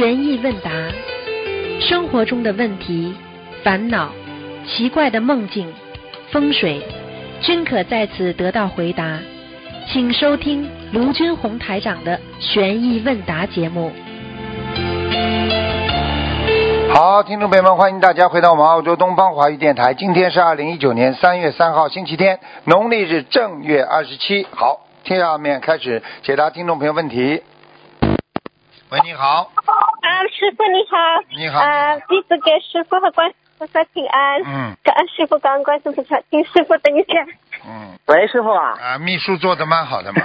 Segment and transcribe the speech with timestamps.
[0.00, 0.70] 悬疑问答，
[1.78, 3.14] 生活中的问题、
[3.62, 4.08] 烦恼、
[4.66, 5.70] 奇怪的梦境、
[6.30, 6.82] 风水，
[7.42, 9.18] 均可在此得到回答。
[9.92, 13.92] 请收听卢军红台长的悬疑问答节目。
[16.94, 19.92] 好，听众朋友们，欢迎大家回到我们澳洲东方华语电台。
[19.92, 24.46] 今天是二零一九年三月三号，星期天，农历是正月二十七。
[24.50, 27.42] 好，下面开始解答听众朋友问题。
[28.88, 29.52] 喂，你好，
[30.20, 30.98] 啊，师傅你好。
[31.30, 34.42] 你好啊，弟子给师傅和观菩萨请安。
[34.42, 37.24] 嗯感恩师傅，感恩观世菩萨，请师傅等一下。
[37.66, 40.20] 嗯，喂，师傅啊，啊，秘书做的蛮好的嘛。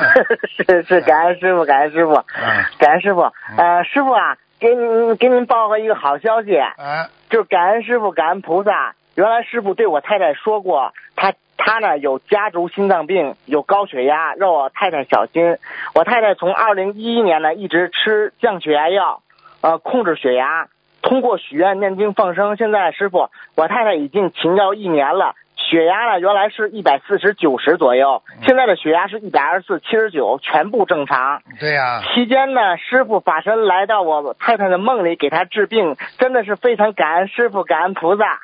[0.48, 3.20] 是是，感恩师傅，感恩师傅，嗯感恩师傅。
[3.58, 8.94] 呃，师傅啊，给您给您报个一个好消息，啊，就是感恩师傅，感恩菩萨。
[9.14, 15.58] 原来师傅对我太太说过，他他呢有家族心脏病，有高血压，让我太太小心。
[15.94, 19.20] 我太太从二零一一年呢一直吃降血压药，
[19.64, 20.68] 呃，控制血压。
[21.00, 25.34] 通过许愿、念经、放生，现在师傅，我太太已经停药一年了。
[25.56, 31.40] 血压呢，原来是一百四十九十左右，现在的血压是一百二十四七十九，全部正常。
[31.58, 38.40] 对呀、期间呢，师傅法身来到我太太的梦里给她治病，真的是非常感恩师傅，感恩菩萨。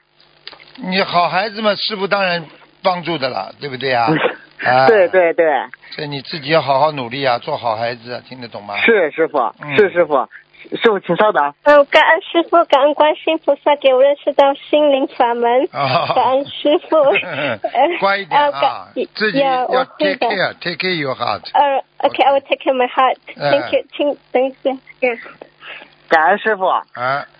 [0.77, 2.47] 你好孩子嘛，师傅当然
[2.83, 4.09] 帮助的了，对不对啊？
[4.61, 5.47] 啊，对，对对，
[5.97, 8.77] 这你自己要好好努力啊，做好孩子，听得懂吗？
[8.77, 10.29] 是师傅嗯，是师傅，
[10.77, 11.55] 师傅请稍等。
[11.65, 15.69] 嗯，感恩师傅，感恩观世音菩萨给我认识到心灵法门。
[15.73, 16.97] 啊感恩师傅。
[18.01, 18.71] 乖一点啊感，
[19.15, 21.43] 自己要会 take 的 care，take care your heart。
[21.55, 23.17] 呃，OK，I will take care my heart.
[23.37, 24.71] 哎 Thank you，请等一下。
[25.03, 25.19] 嗯
[26.11, 26.67] 感恩师傅。
[26.67, 26.83] 啊，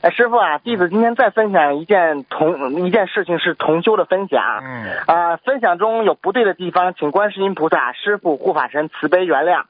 [0.01, 4.41] 呃，师傅啊，弟子今天再分享一件同一件事情，是同修的分享。
[4.63, 9.65] 嗯，啊，分享中有不对的地方，请观世音菩萨、师傅、护法神慈悲原谅。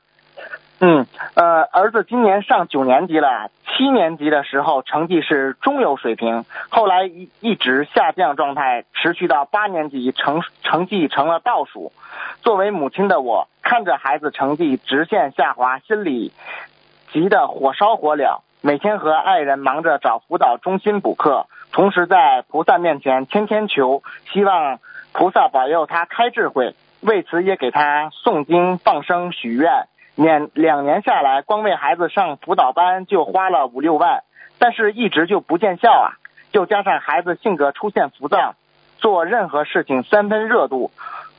[0.83, 11.93] 嗯，呃，儿子今年上九年级了，七年级的时候成绩是中游水平，后来一一直下降状态，持续到八年级成成绩成了倒数。
[12.41, 16.33] 作为母亲的我，看着孩子成绩直线下滑，心里
[17.13, 18.41] 急得火烧火燎。
[18.63, 24.79] 每天和爱人忙着找辅导中心补课，同时在菩萨面前天天求，希望
[25.13, 26.75] 菩萨保佑他开智慧。
[27.01, 29.87] 为此也给他诵经、放生、许愿。
[30.21, 34.23] 年两年下来，光为孩子上辅导班就花了五六万，
[34.59, 36.21] 但是一直就不见效啊。
[36.53, 38.55] 又加上孩子性格出现浮躁，
[38.99, 40.91] 做任何事情三分热度，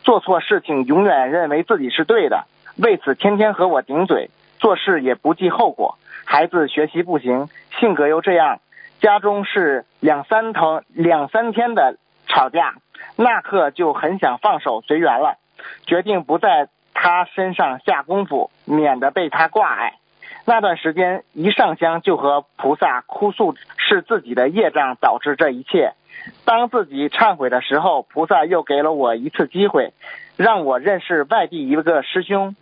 [0.03, 2.45] 做错事情永远认为自己是对的，
[2.77, 5.97] 为此天天和我顶嘴，做事也不计后果。
[6.25, 7.49] 孩子学习不行，
[7.79, 8.61] 性格又这样，
[9.01, 12.75] 家中是两三头两三天的吵架，
[13.15, 15.37] 那刻就很想放手随缘了，
[15.85, 19.95] 决定不再他身上下功夫，免得被他挂碍。
[20.45, 25.93] 那段时间一上香就和菩萨哭诉是自己的业障导致这一切。
[26.45, 29.93] 当自己忏悔的时候，菩萨又给了我一次机会，
[30.35, 32.55] 让我认识外地一个师兄。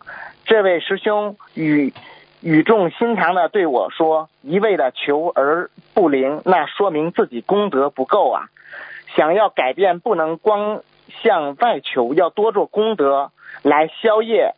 [0.46, 1.94] 这位师兄语
[2.42, 8.48] 语重心长的对我说：“一味的求而不灵，那说明自己功德不够啊！
[9.16, 10.82] 想要改变，不能光
[11.22, 14.56] 向外求，要多做功德来消业，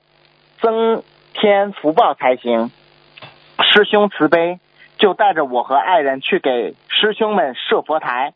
[0.60, 1.04] 增
[1.34, 2.72] 添福报才行。”
[3.72, 4.60] 师兄慈悲，
[4.98, 8.34] 就带着我和爱人去给师兄们设佛台，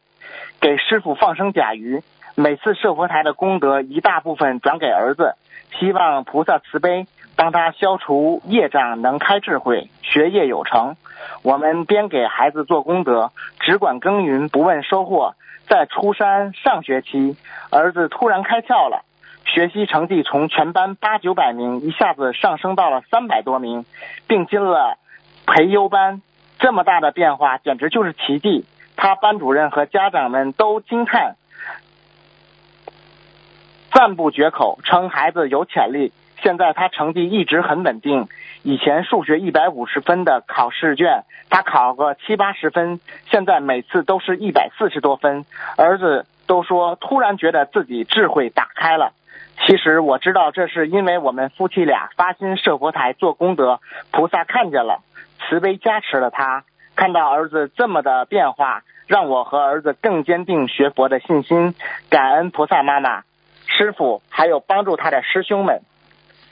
[0.62, 2.02] 给师傅放生甲鱼。
[2.36, 5.36] 每次设佛台的功德一大部分转给儿子，
[5.80, 10.96] 希望菩萨慈悲，帮他消除业障，能开智慧，学业有成。
[11.44, 15.36] 我们边给孩子做功德，只管耕耘，不问收获。
[15.68, 17.38] 在初三上学期，
[17.72, 19.04] 儿子突然开窍了，
[19.46, 23.86] 学习成绩从全班八九百名一下子上升到了三百多名，
[24.28, 24.98] 并进了
[25.46, 26.22] 培优班。
[26.58, 28.66] 这么大的变化，简直就是奇迹。
[28.96, 31.36] 他班主任和家长们都惊叹，
[33.92, 36.12] 赞不绝口，称孩子有潜力。
[36.42, 38.28] 现在他成绩一直很稳定，
[38.64, 43.00] 以前数学一百五十分的考试卷，他考个七八十分，
[43.30, 45.46] 现在每次都是一百四十多分。
[45.78, 49.12] 儿子都说，突然觉得自己智慧打开了。
[49.58, 53.80] 其实我知道，这是因为我们夫妻俩发心设佛台做功德，
[54.12, 55.02] 菩萨看见了，
[55.40, 56.64] 慈悲加持了他。
[56.96, 61.74] 看到儿子这么的变化，让我和儿子更坚定学佛的信心。
[62.10, 63.24] 感恩菩萨妈妈、
[63.66, 65.82] 师傅，还有帮助他的师兄们。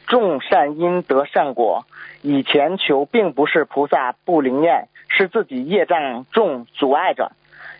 [0.08, 1.86] 种善因得善果。
[2.22, 7.32] 以前求并不是菩萨不灵验，是自己业障重阻碍着，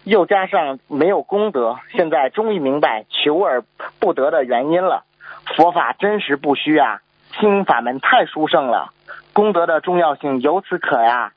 [0.04, 3.64] 又加上没有功德，现在终于明白求而
[4.00, 5.06] 不得的原因了。
[5.46, 7.02] 佛法真实不虚啊，
[7.40, 8.92] 心法门太殊胜了，
[9.34, 11.34] 功德的重要性由此可呀。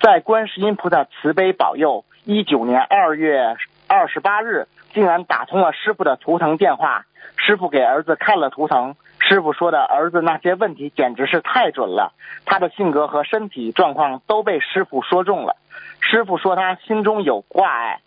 [0.00, 3.56] 在观世音菩萨慈悲保佑，一九年二月
[3.88, 7.04] 二十八日，竟然打通了师傅的图腾电话。
[7.36, 12.12] 师傅给儿子看了图腾，师傅说的儿子那些问题简直是太准了，
[12.44, 15.56] 他的性格和身体状况都被师傅说中了。
[16.00, 18.00] 师傅说他心中有挂碍，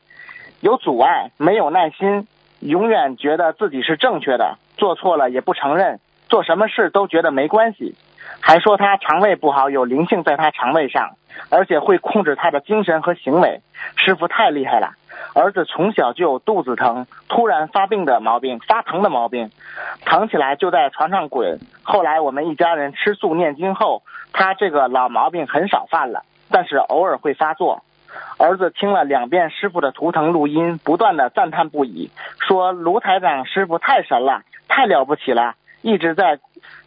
[0.61, 2.27] 有阻碍，没有耐心，
[2.59, 6.00] 永远觉得自己是正确的，做错了也不承认，
[6.30, 7.95] 做什么事都觉得没关系，
[8.39, 11.18] 还说他肠胃不好，有灵性在他肠胃上，
[11.50, 13.62] 而且会控制他的精神和行为。
[13.95, 14.92] 师傅太厉害了。
[15.33, 19.50] 儿子从小就有肚子疼、突然发病的毛病，发疼的毛病，
[20.06, 21.60] 疼起来就在床上滚。
[21.83, 27.83] 后来我们一家人吃素念经后，他这个老毛病很少犯了，但是偶尔会发作。
[28.38, 36.39] 儿子听了两遍师傅的图腾录音，不断的赞叹不已，说卢台长师傅太神了，太了不起了，一直在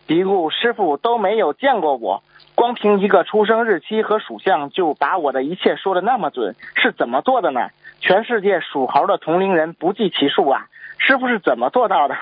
[0.06, 2.22] 嘀咕师傅都没有见过我，
[2.54, 7.68] 光凭一个出生日期和属相就把我的一切说的那么准，是怎么做的呢？
[8.00, 10.66] 全世界属猴的同龄人不计其数啊！
[10.98, 12.16] 师傅是怎么做到的？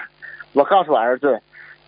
[0.53, 1.43] 我告诉儿子，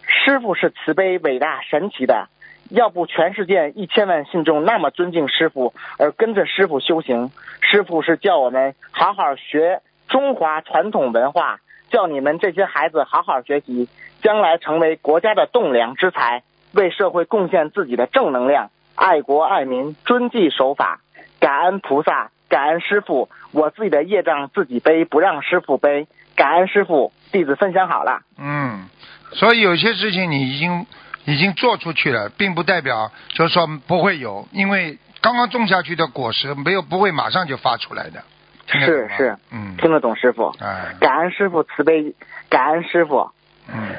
[0.06, 2.29] 师傅是慈悲、伟大、神奇的。
[2.70, 7.31] 要不全世界一千万信众那么尊敬师傅，而跟着师傅修行。
[7.62, 13.88] 师傅是叫我们好好学中华传统文化，叫你们这些孩子好好学习，
[14.23, 16.43] 将来成为国家的栋梁之才，
[16.73, 21.00] 为社会贡献自己的正能量，爱国爱民，遵纪守法，
[21.40, 22.31] 感恩菩萨。
[22.50, 26.08] 感恩师傅，我自己的业障自己背，不让师傅背。
[26.35, 28.23] 感恩师傅，弟子分享好了。
[28.38, 28.88] 嗯，
[29.32, 30.87] 所以有些事情你已经
[31.26, 38.25] 已经做出去了，并不代表就是说不会有，因为刚刚种下去的果实没有不会马上就发出来的。
[38.69, 40.55] 是是，嗯，听得懂师傅。
[40.61, 42.15] 哎，感恩师傅慈悲，
[42.49, 43.31] 感恩师傅。
[43.70, 43.94] 嗯，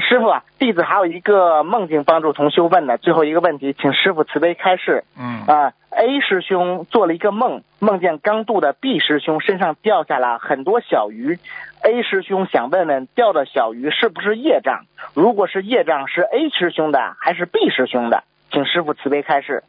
[0.00, 5.04] 师傅啊，弟子还有一个梦境帮助同修问的最后一个问题，请师傅慈悲开示。
[5.18, 11.38] 嗯啊，A 师兄做了一个梦，梦见刚渡的 B 师兄身上掉下了很多小鱼。
[11.82, 14.84] A 师兄想问问掉的小鱼是不是业障？
[15.14, 18.24] 如果是业障，是 A 师兄的还是 B 师兄的？
[18.50, 19.64] 请师傅慈悲开示。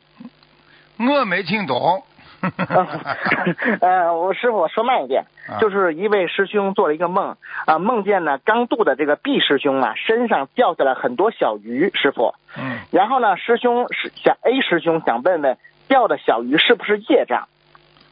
[1.00, 2.04] 我没听懂。
[3.82, 5.26] 呃，我师傅，我说慢一点，
[5.60, 7.36] 就是一位师兄做了一个梦
[7.66, 12.34] 啊，梦见呢刚渡的这个 B 师兄啊身上掉下来很多小鱼，师傅。
[12.58, 12.80] 嗯。
[12.92, 15.58] 然后呢，师兄是想 A 师兄想问问
[15.88, 17.48] 掉的小鱼是不是业障？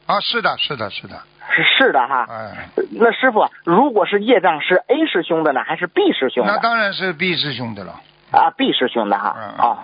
[0.06, 1.20] 啊，是的，是的，是的。
[1.48, 2.26] 是是的哈。
[2.28, 2.68] 哎。
[2.92, 6.52] 那师傅，如果是业障，是 A 师兄的呢，还是 B 师兄的？
[6.52, 8.00] 那当然是 B 师兄的了。
[8.32, 9.36] 啊，B 师兄的哈。
[9.36, 9.78] 嗯哦。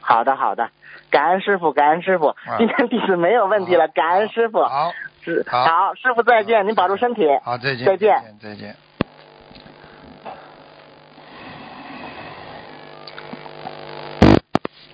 [0.00, 0.70] 好的，好的。
[1.10, 4.62] 感恩师傅，感恩师傅，今天弟子没有问题了，感恩师傅。
[4.62, 4.92] 好，
[5.22, 7.26] 是好，师傅再见，您保重身体。
[7.44, 8.76] 好，再见，再见，再见。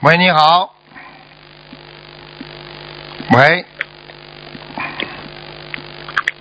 [0.02, 0.74] 喂，你好。
[3.34, 3.64] 喂。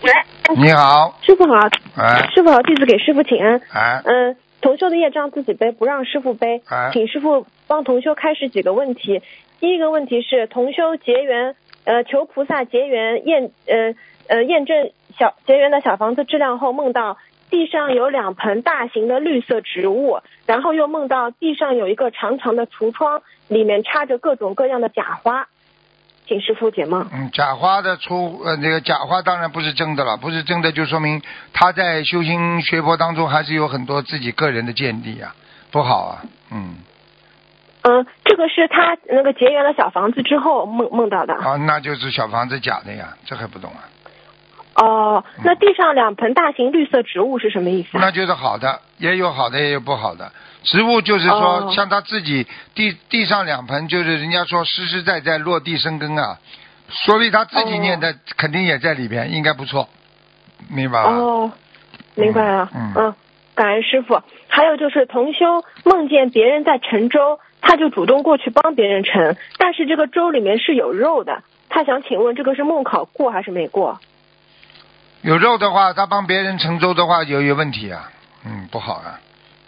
[0.04, 0.12] 喂。
[0.56, 1.18] 你好。
[1.22, 1.54] 师傅好。
[1.98, 2.30] 哎。
[2.34, 3.60] 师傅好，弟子给师傅请安。
[3.74, 4.02] 哎。
[4.06, 6.62] 嗯，同修的业障自己背，不让师傅背。
[6.68, 6.92] 哎。
[6.94, 9.24] 请师傅帮同修开始几个问题。
[9.60, 11.56] 第一个问题是同修结缘，
[11.86, 13.96] 呃，求菩萨结缘验，呃
[14.28, 17.18] 呃验证小结缘的小房子质量后，梦到
[17.50, 25.48] 地上有两盆大型的绿色植物，然后又梦到地上有一个长长的橱窗，里面插着各种各样的假花，
[26.28, 27.08] 请师傅解梦。
[27.14, 31.22] 嗯，假花的出呃那个假花当然不是真的了，不是真的就说明
[31.54, 35.34] 他在修行学佛当中还是有很多自己个人的见地啊，
[35.72, 36.76] 不好啊，嗯。
[37.88, 41.36] 嗯，这个是他那个结缘了小房子之后梦梦到的。
[41.36, 43.86] 啊，那就是小房子假的呀，这还不懂啊？
[44.76, 47.90] 哦，那地上两盆大型绿色植物是什么意思？
[47.94, 50.32] 那就是好的，也有好的，也有不好的。
[50.64, 56.40] 植物就是说，像他自己地地上两盆，就是人家说实实在在落地生根啊，
[56.90, 59.88] 所以他自己念的肯定也在里边，应该不错，
[60.70, 61.12] 明白吧？
[61.12, 61.52] 哦，
[62.16, 62.68] 明白了。
[62.74, 62.94] 嗯。
[62.96, 63.16] 嗯，
[63.54, 64.20] 感恩师傅。
[64.48, 67.40] 还有就是同修梦见别人在盛粥。
[67.68, 71.42] 他就主动过去帮别人盛，但是这个粥里面是有肉的。
[71.68, 74.00] 他想请问，这个是梦考过还是没过？
[75.24, 78.12] 有肉的话，他帮别人盛粥的话，有有问题啊，
[78.46, 79.20] 嗯，不好啊。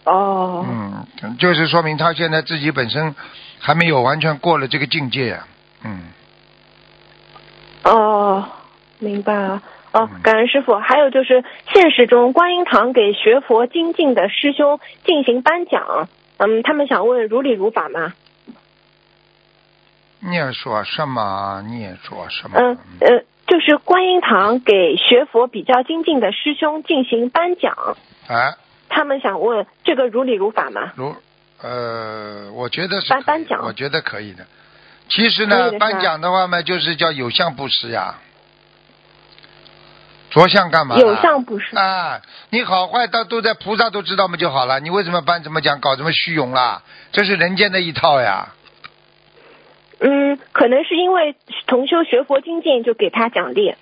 [0.03, 0.63] 哦。
[0.69, 3.15] 嗯，就是说明他现在自己本身
[3.59, 5.47] 还没有完全过了这个境界啊，
[5.83, 6.03] 嗯。
[7.83, 8.47] 哦，
[8.99, 9.63] 明白了。
[9.91, 10.75] 哦，感恩师傅。
[10.75, 16.07] 还有就是现实中，观音堂给学佛精进的师兄进行颁奖。
[16.37, 18.13] 嗯，他们想问如理如法吗？
[20.19, 21.63] 你说什么？
[21.67, 22.59] 你说什么？
[22.59, 27.95] 嗯呃，就是观音堂给学佛比较精进的师兄进行颁奖。
[28.27, 28.55] 哎。
[28.89, 30.93] 他们想问这个如理如法吗？
[30.95, 31.13] 如
[31.61, 34.45] 呃，我觉得是颁颁奖，我觉得可以的。
[35.09, 38.15] 其实呢颁奖的话嘛，就是叫有相布施呀。
[40.29, 40.97] 着相干嘛？
[40.97, 42.21] 有相不是啊！
[42.49, 46.81] 你好坏都都在菩萨都知道嘛就好了，你为什么搬怎么讲，搞什么虚荣啦？
[47.11, 48.49] 这是人间的一套呀。
[49.99, 53.73] 嗯，可能是因为同修学佛精进，就给他奖励，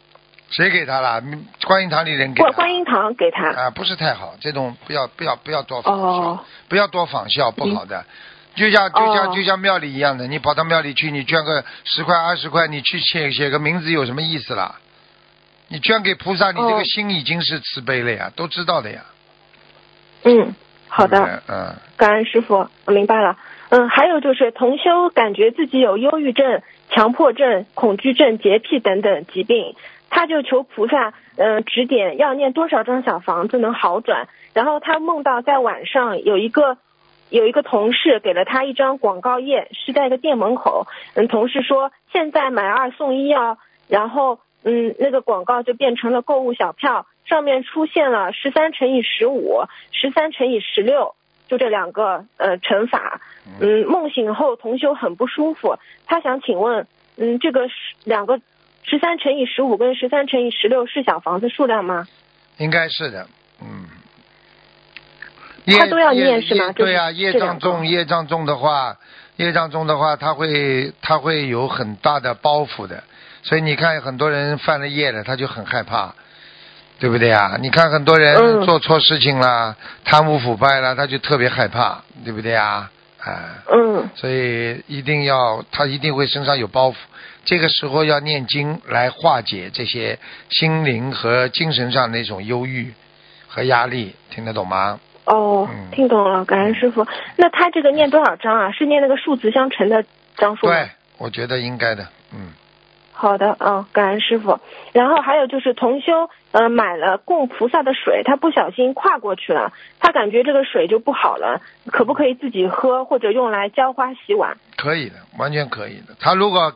[0.49, 1.19] 谁给他了？
[1.19, 2.49] 嗯观音堂里人给他。
[2.51, 3.49] 观观音堂给他。
[3.49, 8.05] 啊，不是太好，这种不要不要不要多仿效，哦不要多仿效，不好的。
[8.55, 14.75] 就像就像、哦就像庙里一样的，你跑到庙里去，你捐个十块二十块，你去写写个名字有什么意思啦？
[15.67, 19.01] 你捐给菩萨，你这哦个心已经是慈悲了呀，都知道的呀。
[20.23, 20.53] 嗯，
[20.87, 21.43] 好的。
[21.47, 23.37] 嗯，感恩师傅，我明白了。
[23.69, 29.75] 嗯，还有就是同修感觉自己有忧郁症、强迫症、恐惧症、洁癖等等疾病，
[30.11, 34.27] 他就求菩萨，嗯、指点要念多少张小房子能好转。
[34.53, 36.77] 然后他梦到在晚上有一个
[37.29, 40.87] 有一个同事给了他一张广告页，是在一个店门口。
[41.15, 43.57] 嗯，同事说现在买二送一哦，
[43.89, 51.15] 然后嗯，那个广告就变成了购物小票，上面出现了十三乘以十五、十三乘以十六。
[51.47, 53.21] 就这两个呃乘法，
[53.61, 58.41] 嗯，梦醒后同修很不舒服，他想请问，嗯，这个十两个
[58.81, 62.07] 十三乘以十五跟十三乘以十六是小房子数量吗？
[62.57, 63.27] 应该是的，
[63.61, 63.85] 嗯。
[65.77, 68.97] 他都要念是吗对呀、业障重，业障重的话，
[69.35, 73.03] 业障重的话，他会他会有很大的包袱的。
[73.45, 76.15] 所以你看，很多人犯了业了，他就很害怕，
[76.99, 77.57] 对不对啊？
[77.61, 82.89] 你看很多人嗯做错事情了，贪污腐败了，他就特别害怕，对不对啊？
[83.19, 86.95] 啊，嗯，所以一定要他一定会身上有包袱，
[87.43, 90.17] 这个时候要念经来化解这些
[90.49, 92.93] 心灵和精神上那种忧郁
[93.47, 94.99] 和压力，听得懂吗？
[95.25, 97.05] 哦嗯，听懂了，感恩师傅。
[97.35, 98.71] 那他这个念多少章啊？
[98.71, 100.03] 是念那个数字相乘的
[100.37, 100.73] 章数吗？
[100.73, 102.49] 对，我觉得应该的，嗯，
[103.17, 104.59] 好的，嗯，感恩师傅。
[104.91, 114.57] 然后还有就是同修，呃，买了供菩萨的水，他不小心跨过去了，他感觉这个水就不好了，可不可以自己喝或者用来浇花洗碗？
[114.75, 116.13] 可以的，完全可以的。
[116.19, 116.73] 他如果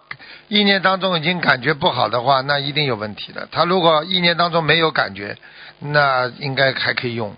[0.48, 3.48] 意念当中已经感觉不好的话，那一定有问题的。
[3.51, 5.36] 他如果意念当中没有感觉，
[5.79, 7.36] 那应该还可以用。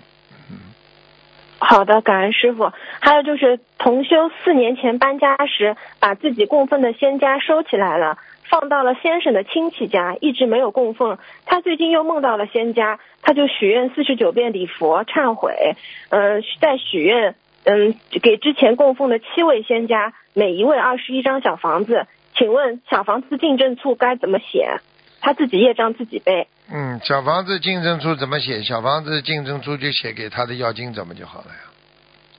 [1.63, 2.71] 好的，感恩师傅。
[2.99, 8.17] 还有就是同修四年前搬家时，把自己供奉的仙家收起来了，
[8.51, 11.17] 放到了先生的亲戚家，一直没有供奉。
[11.45, 15.77] 他最近又梦到了仙家，他就许愿四十九遍礼佛忏悔，
[16.09, 22.05] 呃、再许愿，嗯，给之前供奉的七位仙家每一位二十一张小房子。
[22.35, 24.79] 请问小房子进证处该怎么写？
[25.21, 26.47] 他自己业障自己背。
[26.73, 28.63] 嗯，小房子进证处怎么写？
[28.63, 31.71] 小房子进证处就写给他的要经怎么就好了呀。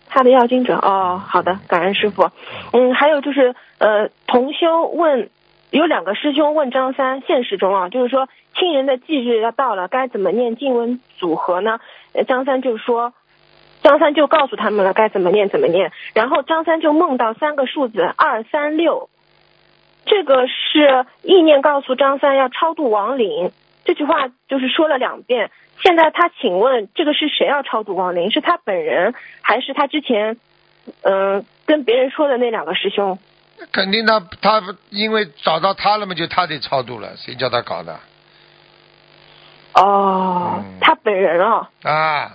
[0.09, 2.31] 他的要经者哦，好的，感恩师傅。
[2.73, 5.31] 嗯，还有就是呃，同修问
[5.73, 11.81] 有两个师兄问张三，现实中啊，就是说亲人的忌日要到了，该怎么念经文组合呢？
[12.29, 13.13] 张三就说。
[13.83, 19.11] 张三就告诉他们了该怎么念怎么念，然后张三就梦到三个数字二三六，
[20.07, 23.51] 这个是意念告诉张三要超度亡灵，
[23.85, 25.51] 这句话就是说了两遍。
[25.81, 28.31] 现在他请问这个是谁要超度亡灵？
[28.31, 30.37] 是他本人还是他之前
[31.03, 33.19] 嗯、跟别人说的那两个师兄？
[33.71, 38.01] 肯定他他因为找到他了嘛，就他得超度了，谁叫他搞的？
[39.75, 40.79] 哦，嗯。
[40.81, 42.33] 他本人啊，啊？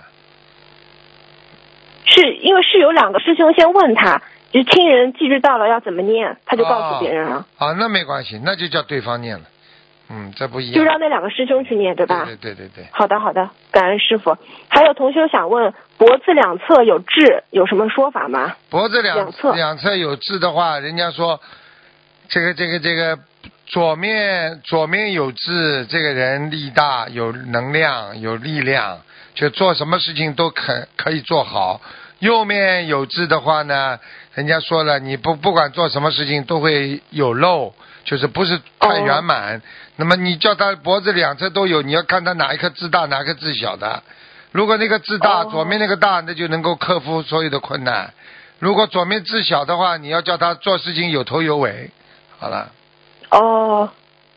[2.06, 9.44] 是因为是有两个师兄先问他，就是亲人忌日到了要怎么念，他就告诉别人了，啊，那没关系，那就叫对方念了。
[10.10, 10.74] 嗯，这不一样。
[10.74, 12.24] 就让那两个师兄去念，对吧？
[12.24, 12.88] 对对对对对。
[12.92, 14.36] 好的，好的，感恩师傅。
[14.68, 18.56] 还有同学想问，脖子两侧有痣，有什么说法吗？
[18.70, 21.40] 脖子两两侧两侧有痣的话，人家说
[22.28, 23.18] 这个这个这个
[23.66, 29.00] 左面左面有痣，这个人力大，有能量，有力量，
[29.34, 31.80] 就做什么事情都可可以做好。
[32.20, 34.00] 右面有痣的话呢，
[34.34, 37.74] 人家说了，你不不管做什么事情都会有漏，
[38.08, 39.60] 就是不是太圆满。
[39.96, 44.02] 那么你叫他脖子两侧都有，你要看他哪一颗痣大，哪一颗痣小的。
[44.50, 48.14] 如果那个痣大，哦左面那个大，那就能够克服所有的困难。
[48.60, 51.90] 如果左面痣小的话，你要叫他做事情有头有尾。
[52.38, 52.72] 好了，
[53.30, 53.90] 哦，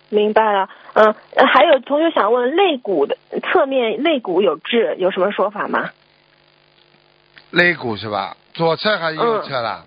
[0.09, 0.67] 明白了。
[0.93, 5.91] 嗯，呃还有同学想问，肋骨的侧面肋骨有痣，有什么说法吗？
[7.51, 8.35] 肋骨是吧？
[8.53, 9.85] 左侧还是右侧啦？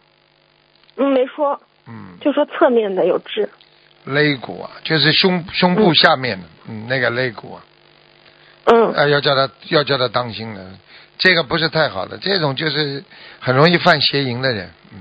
[0.96, 3.50] 嗯，没说，嗯，就说侧面的有痣。
[4.04, 7.64] 肋骨啊，就是胸胸部下面的，嗯，那个肋骨啊，
[8.64, 10.60] 嗯，啊，要叫他要叫他当心了，
[11.18, 13.02] 这个不是太好的，这种就是
[13.40, 14.98] 很容易犯邪淫的人，嗯，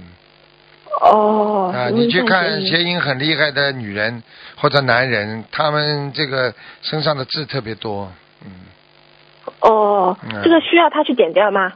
[1.01, 3.01] 哦，啊，你去看邪淫。
[3.01, 4.24] 很厉害的女人
[4.55, 8.10] 或者男人，他们这个身上的痣特别多，
[8.45, 8.51] 嗯，
[9.60, 11.74] 哦嗯，这个需要他去点掉吗？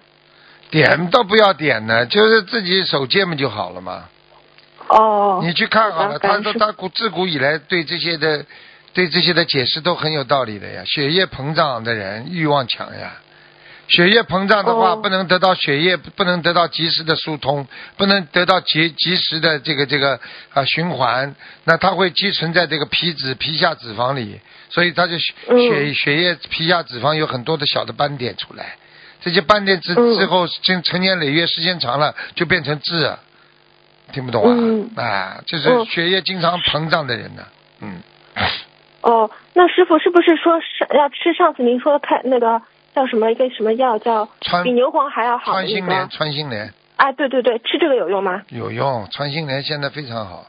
[0.69, 4.05] 点倒不要点呢，就是自己手戒嘛就好了嘛。
[4.89, 8.45] 哦，你去看好了，他说他古自古以来对这些的
[8.93, 10.83] 对这些的解释都很有道理的呀。
[10.85, 13.13] 血液膨胀的人欲望强呀，
[13.89, 14.95] 血液膨胀的话、哦。
[14.95, 17.67] 不能得到血液，不能得到及时的疏通，
[17.97, 20.19] 不能得到及及时的这个这个
[20.53, 24.39] 啊循环，那它会积存在这个皮脂皮下脂肪里，
[24.69, 25.59] 所以它就血嗯。
[25.59, 28.75] 血血液皮下脂肪有很多的小的斑点出来。
[29.21, 30.17] 这些斑点之嗯。
[30.17, 33.03] 之后，经成年累月时间长了，就变成痣。
[33.03, 33.19] 啊，
[34.11, 34.55] 听不懂啊？
[34.57, 37.45] 嗯啊，就是嗯血液经常膨胀的人呢、
[37.81, 38.01] 嗯，
[39.01, 42.61] 哦，那师傅是不是说是要吃上次您说开那个
[42.95, 46.07] 叫什么一个什么药叫川比牛黄还要好的那川心莲，个？
[46.09, 48.43] 川心莲啊，对对对，吃这个有用吗？
[48.49, 50.47] 有用，穿心莲现在非常好，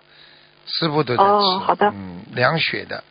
[0.66, 3.04] 师傅都在吃，哦好的嗯，凉血的。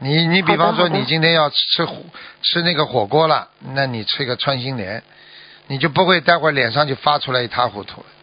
[0.00, 1.96] 你你比方说你今天要吃火
[2.42, 5.02] 吃那个火锅了，那你吃个穿心莲，
[5.66, 8.17] 你就不会待会儿脸上就发出来一塌糊涂了，嗯，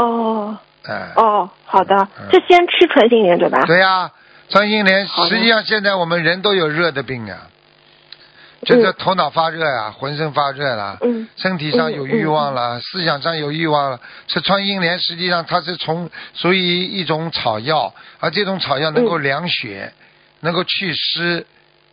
[0.00, 3.64] 哦哎、哦，好的嗯，这先吃穿心莲对吧？
[3.66, 4.10] 对呀、
[4.48, 7.48] 穿心莲实际上现在我们人都有热的病啊，
[8.64, 14.00] 就是头脑发热啊，浑身发热啦，嗯身体上有欲望了，思想上有欲望了。
[14.28, 19.92] 吃穿心莲实际上它是从属于一种草药，而这种草药能够嗯凉血，
[20.40, 21.44] 能够祛湿，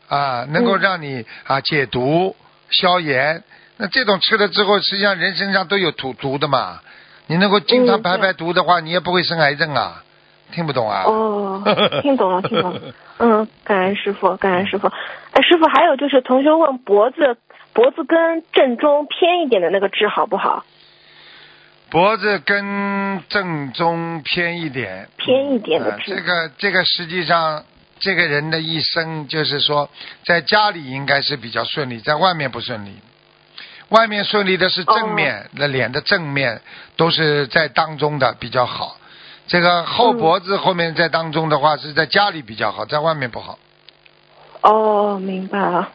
[0.08, 2.36] 啊，能够嗯让你啊解毒、
[2.70, 3.44] 消炎。
[3.78, 6.80] 那这种吃了之后，实际上人身上都有毒毒的嘛。
[7.27, 10.03] 你能够经常嗯排排毒的话，你也不会生癌症啊。
[10.51, 11.03] 听不懂啊？
[11.08, 11.63] 哦，
[12.03, 12.82] 听懂了，听懂了。
[13.18, 14.88] 嗯，感恩师傅，感恩师傅。
[15.32, 17.38] 哎，师傅，还有就是同学问脖子
[17.74, 20.63] 脖子跟正中偏一点的那个痣好不好？
[21.89, 27.63] 脖子跟正中偏一点，偏一点的啊痣这个这个实际上
[28.00, 29.89] 这个人的一生就是说，
[30.24, 32.93] 在家里应该是比较顺利，在外面不顺利。
[33.93, 36.60] 外面顺利的是正面，那、脸的正面
[36.97, 38.97] 都是在当中的比较好。
[39.45, 43.60] 这个后脖子后面在当中的话，是在家里比较好，在外面不好。
[44.62, 45.89] 哦，明白了。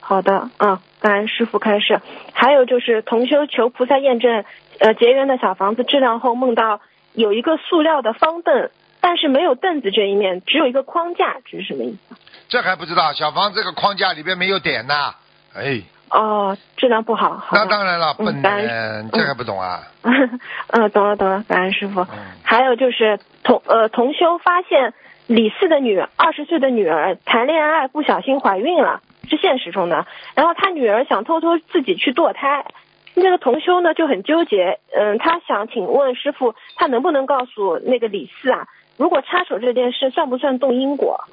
[0.00, 2.00] 好的，嗯，感恩师傅开示。
[2.32, 4.44] 还有就是同修求菩萨验证，
[4.80, 6.80] 呃，结缘的小房子质量后梦到
[7.12, 8.68] 有一个塑料的方凳，
[9.00, 12.16] 但是没有凳子这一面，只有一个框架，这是什么意思？
[12.48, 15.14] 这还不知道，小房这个框架里边没有点呐。
[15.54, 15.82] 哎，
[16.12, 17.38] 哦，质量不好。
[17.38, 19.80] 好那当然了，嗯笨感恩人，这还不懂啊？
[20.68, 22.02] 嗯，懂了懂了，感恩师傅。
[22.02, 22.08] 嗯
[22.44, 24.92] 还有就是同呃同修发现
[25.26, 30.06] 李四的女儿二十岁的女儿谈恋爱不小心怀孕了，是现实中的。
[30.34, 32.66] 然后他女儿想偷偷自己去堕胎，
[33.14, 38.66] 那个同修呢就很纠结，嗯，他想请问师傅，他能不能告诉那个李四啊，
[38.98, 41.24] 如果插手这件事算不算动因果？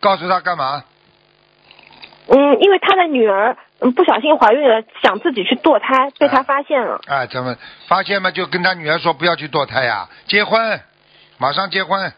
[0.00, 0.84] 告诉他干嘛？
[2.28, 7.00] 嗯，因为他的女儿嗯不小心怀孕了，想自己去堕胎，被他发现了。
[7.06, 7.56] 哎，怎么
[7.88, 10.80] 发现嘛，就跟他女儿说不要去堕胎呀，结婚，
[11.38, 12.12] 马上结婚，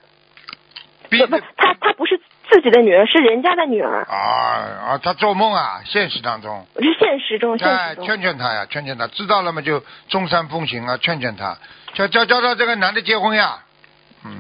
[1.09, 8.07] 逼不不，他他不是自己的女儿，是人家的女儿，啊啊，他做梦啊，现实当中，是现实中现哎实，中。
[8.07, 11.57] 劝劝他呀，劝劝他，知道了嘛就中山奉行啊，劝劝他，
[11.95, 13.59] 叫叫叫他这个男的结婚呀，
[14.25, 14.38] 嗯，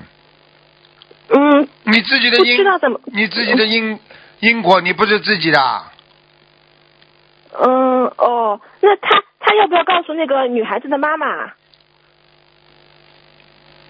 [1.30, 3.98] 嗯，你自己的不因知道怎么，你自己的因
[4.40, 5.92] 因果你不是自己的啊，
[7.58, 11.52] 嗯哦，那他他要不要告诉那个女孩子的妈妈？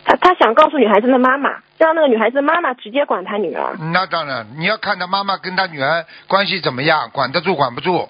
[0.05, 3.77] 他他想告诉女孩子的妈妈，让那个女孩子的妈妈直接管他女儿。
[3.93, 8.09] 那当然，你要看他妈妈跟他女儿关系怎么样，管得住管不住，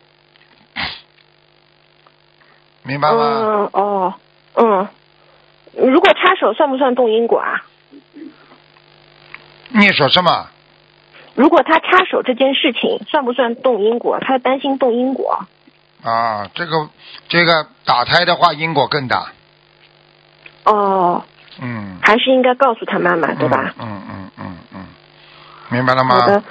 [2.83, 3.17] 明白吗？
[3.17, 4.15] 嗯哦
[4.57, 4.89] 嗯，
[5.75, 7.65] 如果插手算不算动因果啊？
[9.69, 10.49] 你说什么？
[11.37, 14.19] 如果他插手这件事情，算不算动因果？
[14.21, 15.47] 他担心动因果。
[16.03, 16.89] 啊，这个
[17.29, 19.27] 这个打胎的话，因果更大。
[20.65, 21.23] 哦，
[21.61, 23.75] 嗯，还是应该告诉他妈妈，对吧？
[23.79, 24.87] 嗯嗯嗯嗯，
[25.71, 26.21] 明白了吗？
[26.21, 26.43] 好的，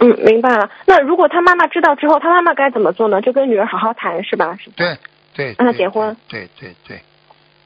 [0.00, 0.70] 嗯，明白了。
[0.86, 3.20] 那如果他妈妈知道之后，他妈妈该怎么做呢？
[3.20, 4.56] 就跟女儿好好谈，是吧？
[4.76, 4.96] 对
[5.34, 5.54] 对。
[5.58, 6.16] 让他结婚。
[6.28, 7.02] 对对对，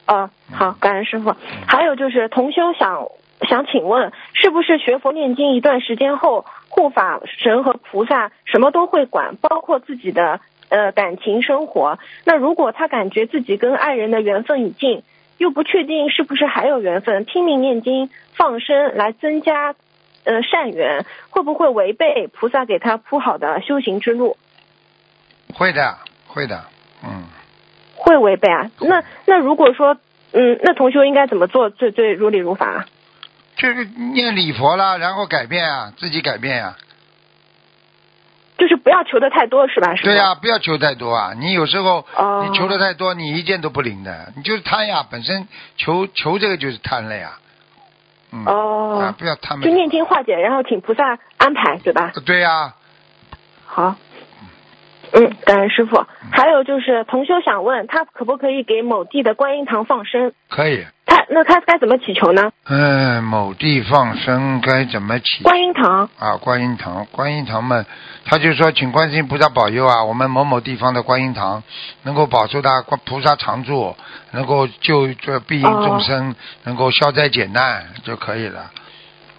[0.06, 1.34] 哦，好，感恩师傅。
[1.66, 3.06] 还有就是同修想
[3.48, 11.98] 想请问，是不是学佛念经一段时间后，护法神和菩萨什么都会管，包括自己的呃感情生活？
[12.24, 15.02] 那如果他感觉自己跟爱人的缘分已尽，
[15.38, 19.74] 又不确定是不是还有缘分，拼命念经放生来增加
[20.24, 24.36] 呃善缘，会不会违背菩萨给他铺好的修行之路？
[25.54, 26.64] 会的会的，
[27.02, 27.24] 嗯，
[27.96, 28.70] 会违背啊？
[28.80, 29.96] 那那如果说
[30.32, 32.86] 嗯，那同修应该怎么做最最如理如法？
[33.60, 36.76] 就是念礼佛啦，然后改变啊，自己改变呀、
[38.56, 39.92] 就是不要求的太多，是吧？
[40.02, 41.34] 对呀、不要求太多啊！
[41.36, 45.46] 你有时候、哦你求的太多，你一件都不灵的，你就是贪呀，本身
[45.76, 47.32] 求求这个就是贪了呀。
[48.32, 48.44] 嗯。
[48.46, 49.60] 哦啊，不要贪。
[49.60, 52.12] 就念经化解，然后请菩萨安排，对吧？
[52.24, 52.74] 对呀、
[53.66, 53.94] 好。
[55.12, 56.04] 嗯，感恩师傅。
[56.32, 60.32] 还有就是，同修想问他可不可以给某地的观音堂放生？
[60.48, 60.84] 可以。
[61.06, 62.52] 他那他该怎么祈求呢？
[62.68, 65.42] 嗯，某地放生该怎么祈？
[65.42, 66.08] 观音堂。
[66.18, 67.84] 啊，观音堂，观音堂们，
[68.24, 71.64] 他就说请观世音菩萨保佑啊，我们某某地方的观音堂
[72.04, 73.96] 能够保佑他观菩萨常住，
[74.30, 78.70] 能够救这庇应众生，能够消灾解难就可以了。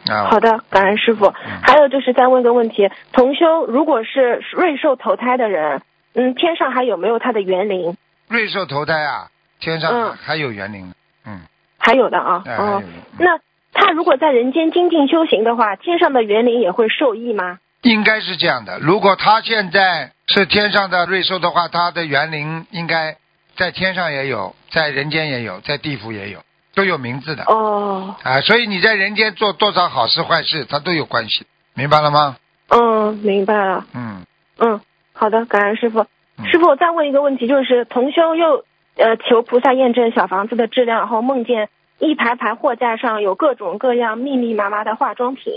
[0.10, 1.28] 啊，好的，感恩师傅。
[1.28, 5.82] 嗯还有就是再问个问题，同修如果是瑞兽投胎的人，
[6.14, 7.96] 嗯，天上还有没有他的园林？
[8.28, 10.94] 瑞兽投胎啊，天上嗯还有园林。
[11.26, 11.42] 嗯，
[11.78, 12.44] 还有的啊。
[12.46, 12.84] 嗯
[13.18, 13.40] 那
[13.74, 17.60] 他如果在人间精进修行的话，天上的园林也会受益吗？
[17.84, 18.80] 应该是这样的。
[18.80, 23.16] 如果他现在是天上的瑞兽的话，他的园林应该
[23.56, 26.40] 在天上也有，在人间也有，在地府也有，
[26.74, 27.44] 都有名字的。
[27.46, 32.38] 哦，啊，所以你在人间做多少好事坏事，它都有关系，明白了吗？
[32.70, 33.86] 嗯，明白了。
[33.94, 34.26] 嗯，
[34.58, 34.82] 嗯，
[35.14, 36.02] 好的，感恩师傅。
[36.38, 45.54] 嗯师傅，我再问一个问题，就是同修又呃求菩萨验证小房子的质量，然后梦见一排排货架上有各种各样密密麻麻的化妆品，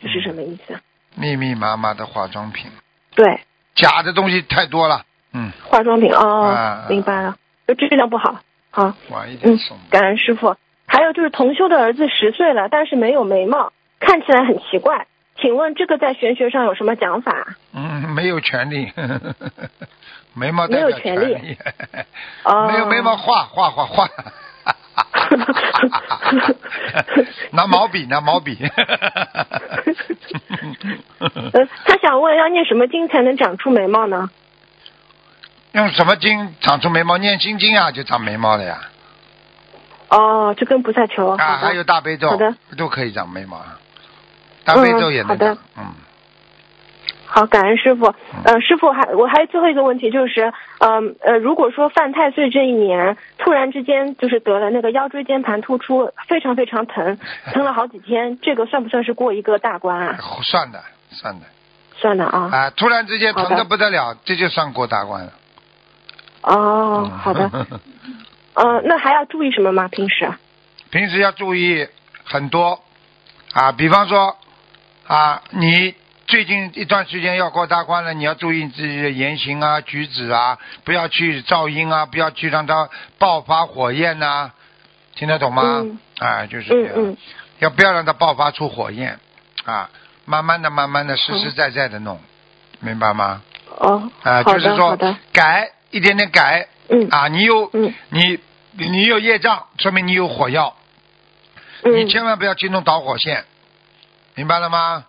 [0.00, 0.80] 这是什么意思？
[1.14, 2.70] 密密麻麻的化妆品，
[3.14, 3.40] 对，
[3.74, 5.04] 假的东西太多了。
[5.34, 8.40] 嗯，化妆品哦，啊明白了，就质量不好。
[8.72, 10.56] 好，晚一点嗯送。，感恩师傅。
[10.86, 15.06] 还有就是同修的儿子十岁了，但是没有眉毛，看起来很奇怪。
[15.40, 17.56] 请问这个在玄学上有什么讲法？
[17.74, 18.92] 嗯，没有权利，
[20.34, 21.56] 眉毛代没有表权权利利。
[22.44, 24.08] 哦 没有眉毛画画画画。
[27.52, 28.58] 拿毛笔，拿毛笔。
[31.18, 34.28] 呃，他想问要念什么经才能长出眉毛呢？
[35.72, 37.16] 用什么经长出眉毛？
[37.18, 38.80] 念心经啊，就长眉毛了呀。
[40.08, 41.28] 哦，就跟菩萨求。
[41.28, 43.78] 啊，还有大悲咒好的，都可以长眉毛啊。
[44.64, 45.58] 大悲咒也能嗯好的长。
[45.78, 45.84] 嗯。
[47.24, 48.14] 好，感恩师傅。
[48.44, 57.18] 呃，师傅还我还有最后一个问题就是，嗯呃如果说犯太岁这一年突然之间就是得了那个腰椎间盘突出，非常非常疼，
[57.54, 60.18] 疼了好几天，这个算不算是过一个大关啊？
[60.44, 61.46] 算的，算的。
[61.96, 62.50] 算的啊。
[62.52, 65.32] 啊，突然之间疼的不得了，这就算过大关了。
[66.42, 67.50] 哦，嗯好的。
[68.54, 69.88] 呃，那还要注意什么吗？
[69.88, 70.30] 平时？
[70.90, 71.88] 平时要注意
[72.24, 72.80] 很多
[73.54, 74.36] 啊，比方说
[75.06, 75.94] 啊，你
[76.26, 84.52] 最近一段时间要过大关了，你要注意自己的言行啊、举止啊，不要去噪音啊，不要去让它爆发火焰呐、
[85.14, 85.62] 听得懂吗？
[85.82, 87.16] 嗯啊，就是这样，嗯嗯。
[87.60, 89.18] 要不要让它爆发出火焰
[89.64, 89.88] 啊？
[90.26, 92.20] 慢慢的、慢慢的、实实在在的弄，
[92.80, 93.42] 明白吗？
[93.78, 94.10] 哦。
[94.22, 94.96] 啊，就是说。
[95.32, 97.08] 改一点点改嗯。
[97.10, 98.40] 啊，你有嗯你
[98.72, 100.74] 你有业障，说明你有火药。
[101.84, 102.08] 你嗯。
[102.08, 103.44] 千万不要惊动导火线，
[104.34, 105.04] 明白了吗？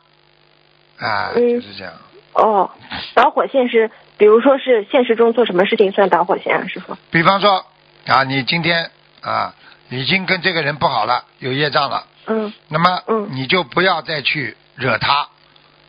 [1.00, 1.94] 啊，嗯就是这样。
[2.34, 2.70] 哦，
[3.16, 6.98] 导火线是，比如说是现实中做什么事情算导火线啊，师傅？
[7.12, 7.66] 比方说
[8.06, 8.92] 啊，你今天
[9.22, 9.54] 啊
[9.90, 15.28] 已经跟这个人不好了，有业障了，嗯那么嗯你就不要再去惹他。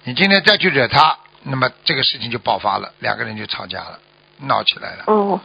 [0.04, 3.98] 你今天再去惹他，那么这个事情就爆发了，两个人就吵架了，
[4.38, 5.40] 闹起来了，哦。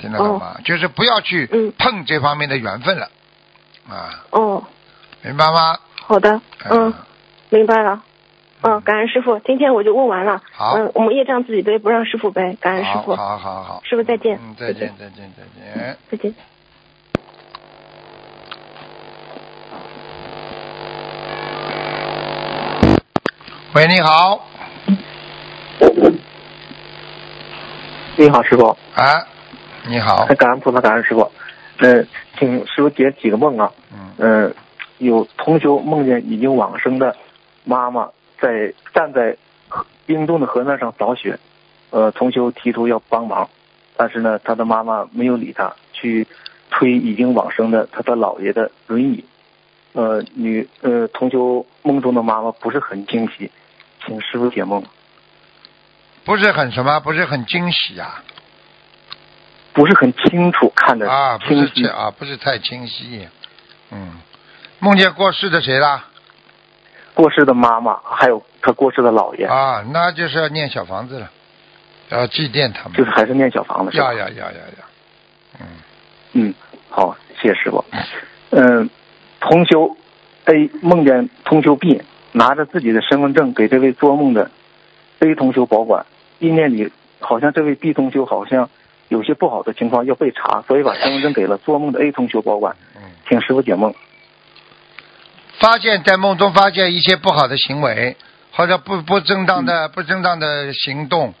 [0.00, 0.56] 听得懂吗？
[0.64, 1.72] 就是不要去嗯。
[1.78, 3.10] 碰这方面的缘分了，
[3.88, 4.64] 啊，哦，
[5.22, 5.78] 明白吗？
[6.06, 6.92] 好的，嗯。
[6.92, 7.06] 啊，
[7.50, 8.02] 明白了。
[8.62, 10.42] 嗯，感恩师傅，今天我就问完了。
[10.52, 10.74] 好。
[10.76, 12.56] 嗯，我们业障自己背，不让师傅背。
[12.60, 15.98] 感恩师傅，好好好，师傅再见嗯，再见，再见，再见。
[16.10, 16.34] 再见。
[23.72, 24.46] 喂，你好，
[28.20, 28.76] 你好，师傅。
[28.94, 29.26] 啊，
[29.88, 31.32] 你好，感恩菩萨，感恩师傅。
[31.78, 32.06] 嗯、
[32.38, 33.72] 请师傅解几个梦啊。
[33.90, 34.54] 嗯，嗯、
[34.98, 37.16] 有同修梦见已经往生的
[37.64, 39.38] 妈妈在站在
[40.04, 41.38] 冰冻的河面上扫雪，
[41.88, 43.48] 呃，同修提出要帮忙，
[43.96, 46.26] 但是呢，他的妈妈没有理他，去
[46.68, 49.24] 推已经往生的他的姥爷的轮椅。
[49.94, 53.50] 呃，女呃，同修梦中的妈妈不是很惊喜，
[54.04, 54.82] 请师傅解梦。
[56.30, 58.22] 不是很什么，不是很惊喜啊、
[59.72, 63.26] 不是很清楚看的啊，不是这啊，不是太清晰，
[63.90, 64.12] 嗯，
[64.78, 66.04] 梦见过世的谁啦？
[67.14, 71.28] 过世的妈妈，还有他过世的姥爷，啊，那就是要念小房子了，
[72.10, 73.98] 要祭奠他们，就是还是念小房子？
[73.98, 74.84] 要要要要要，
[75.58, 75.66] 嗯，
[76.34, 76.54] 嗯，
[76.90, 77.84] 好，谢谢师傅。
[78.50, 78.88] 嗯，
[79.40, 79.96] 同修
[80.44, 84.48] A 梦见同修 B 拿着自己的身份证给这位做梦的
[85.18, 86.06] A 同修保管，
[86.40, 88.68] 意念里好像这位 B 同修好像
[89.08, 92.74] 有些不好的情况要被查，所以把身份证给了做梦的 A 同修保管。
[92.96, 93.94] 嗯，请师傅解梦。
[95.58, 98.16] 发现，在梦中发现一些不好的行为，
[98.52, 101.34] 或者不不正当的、嗯不正当的行动，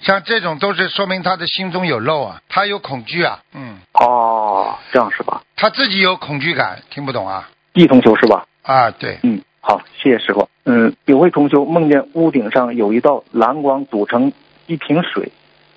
[0.00, 8.46] 像这种都是说明他的心中有漏啊，他有恐惧啊，嗯，哦，这样是吧他自己有恐惧感，听不懂啊？？B 同修是吧？
[8.62, 10.48] 啊，对，嗯，好，谢谢师傅。
[10.66, 14.32] 嗯，有位同修梦见屋顶上有一道蓝光组成
[14.66, 15.32] 一瓶水，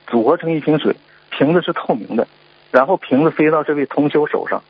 [0.07, 0.95] 组合成一瓶水，
[1.29, 2.27] 瓶子是透明的，
[2.71, 4.63] 然后瓶子飞到这位同修手上，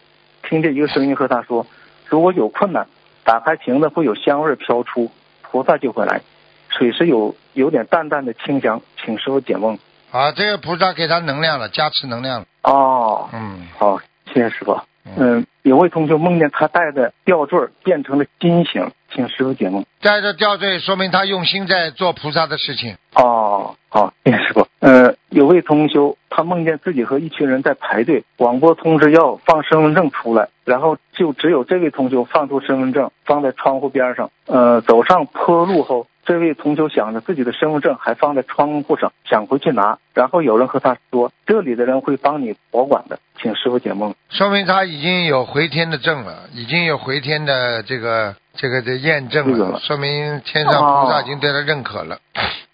[0.44, 1.66] 听见一个声音和他说
[2.08, 2.88] ：“如果有困难，
[3.24, 6.22] 打开瓶子会有香味飘出，菩萨就会来。
[6.70, 9.78] 水是有有点淡淡的清香，请师傅解梦。
[10.12, 14.00] 啊，这个菩萨给他能量了，加持能量了，”哦，嗯好，
[14.34, 14.80] 谢谢师傅。
[15.16, 19.86] 嗯，嗯，有位同学梦见他戴的吊坠变成了金形，请师傅解梦。
[20.02, 24.68] 戴着吊坠，说明他用心在做菩萨的事情，哦，好，谢谢师傅。
[24.80, 34.30] 呃，有位同修，他梦见自己和一群人在排队，广播通知要放身份证出来，然后就只有这位同修放出身份证，放在窗户边上。
[34.46, 44.14] 呃，走上坡路后，这位同修想着自己的身份证还放在窗户上，想回去拿，然后有人和他说，这里的人会帮你保管的，请师傅解梦。
[44.30, 52.20] 说明他已经有回天的证了，已经有回天的这个这个的验证了，了说明天上菩萨已经对他认可了，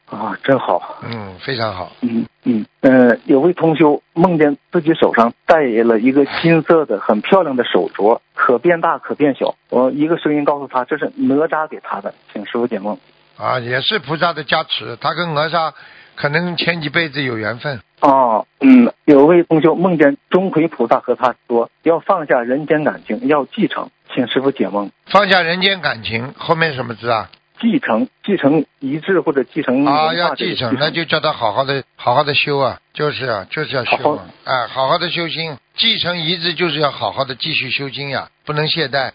[0.10, 0.98] 啊， 真好。
[1.04, 1.92] 嗯，非常好。
[2.02, 9.54] 嗯嗯，呃，有位同修梦见自己手上戴了一个金色的很漂亮的手镯，可变大可变小。
[9.70, 12.98] 我一个声音告诉他这是哪吒给他的，请师傅解梦。
[13.44, 15.74] 啊，也是菩萨的加持，他跟哪吒
[16.16, 17.82] 可能前几辈子有缘分。
[18.00, 24.92] 哦，嗯，有位同学梦见钟馗菩萨和他说要放下人间感情，要继承，请师傅解梦。
[25.08, 27.30] 放下人间感情，后面什么字啊？
[27.60, 35.58] 继承，继承遗志或者继承啊，要继承，那就叫他好好的、好好的修啊，就是啊，就是要修好啊，哎，好好的修心。
[35.76, 39.12] 继承遗志就是要好好的继续修心呀，不能懈怠。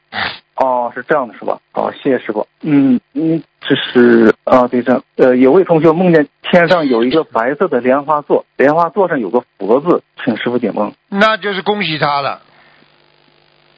[0.61, 1.59] 哦，是这样的，是吧？
[1.73, 2.47] 好，谢谢师傅。
[2.63, 5.03] 嗯嗯，这是啊，对这样。
[5.17, 10.93] 呃，有位同学梦见天上有一个白色的莲花座，莲花座上有个佛字，请师傅解梦。
[11.09, 12.41] 那就是恭喜他了，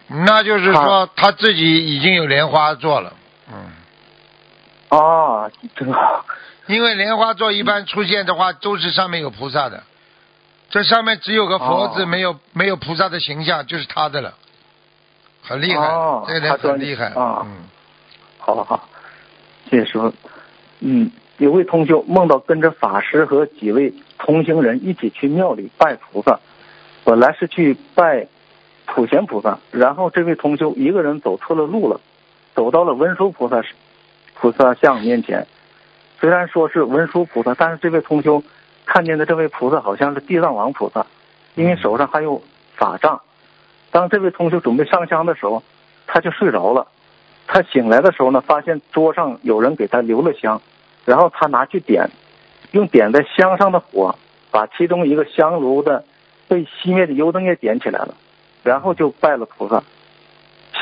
[0.08, 3.12] 那就是说他自己已经有莲花座了，
[3.52, 4.98] 嗯。
[4.98, 6.24] 啊，真好。
[6.66, 9.82] 因为莲花座一般出现的话，都是上面有菩萨的，
[10.70, 14.34] 这上面只有个佛字，哦没有没有菩萨的形象，就是他的了，
[15.50, 17.64] 很厉害，哦这个人他专很厉害，啊嗯，
[18.38, 18.88] 好好好，
[19.68, 20.12] 谢谢师傅。
[20.78, 26.38] 嗯，有位同修梦到跟着法师和几位同行人一起去庙里拜菩萨，
[27.02, 28.28] 本来是去拜
[28.86, 32.00] 普贤菩萨，然后这位同修一个人走错了路了，
[32.54, 33.60] 走到了文殊菩萨
[34.34, 35.48] 菩萨像面前。
[36.20, 38.44] 虽然说是文殊菩萨，但是这位同修
[38.86, 41.06] 看见的这位菩萨好像是地藏王菩萨，
[41.56, 42.40] 因为手上还有
[42.76, 43.20] 法杖。
[43.90, 45.62] 当这位同学准备上香的时候，
[46.06, 46.86] 他就睡着了。
[47.46, 50.60] 他醒来的时候呢，发现桌上有人给他留了香，
[51.04, 52.10] 然后他拿去点，
[52.72, 54.16] 用点在香上的火，
[54.50, 56.04] 把其中一个香炉的
[56.48, 58.14] 被熄灭的油灯也点起来了，
[58.62, 59.82] 然后就拜了菩萨，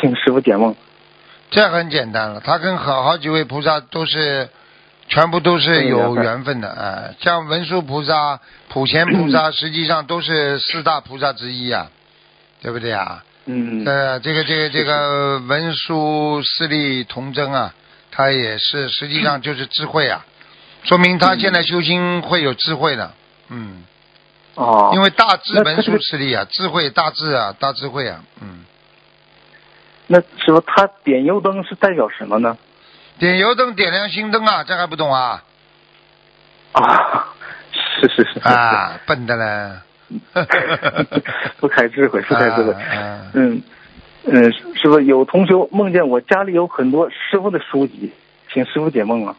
[0.00, 0.74] 请师傅解梦。
[1.50, 4.48] 这很简单了，他跟好好几位菩萨都是。
[5.10, 11.90] 全部都是有缘分的，哎，像文殊菩萨、普贤菩萨， 实际上都是四大菩萨之一啊，
[12.60, 13.24] 对不对啊？
[13.46, 17.72] 嗯，呃，这个这个这个文殊师利童真啊，
[18.10, 20.24] 他也是实际上就是智慧啊，
[20.84, 23.12] 说明他现在修心会有智慧的，
[23.48, 23.84] 嗯，
[24.54, 26.00] 哦，因为大智文殊那他这个。
[26.00, 28.64] 师利啊，智慧大智啊，大智慧啊，嗯，
[30.08, 32.58] 那师傅他点油灯是代表什么呢？
[33.18, 35.42] 点油灯点亮心灯啊，这还不懂啊？
[36.72, 37.28] 啊，
[37.72, 38.40] 是是是是。
[38.40, 39.78] 啊，笨的嘞，
[41.58, 42.74] 不开智慧，不开智慧。
[43.34, 43.62] 嗯
[44.24, 48.12] 嗯，师傅有同学梦见我家里有很多师傅的书籍，
[48.52, 49.36] 请师傅解梦啊。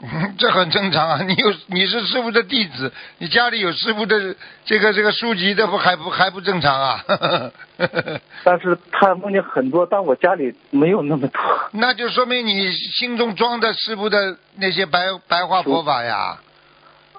[0.38, 7.04] 这很正常啊，你有你是师傅的弟子，你家里有师傅的这个这个书籍，这不还不还不正常啊？
[8.44, 11.40] 但是他梦见很多，但我家里没有那么多。
[11.72, 16.38] 那就说明你心中装的师傅的那些白白话佛法呀，